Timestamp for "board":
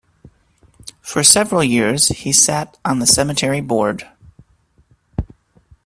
3.61-4.07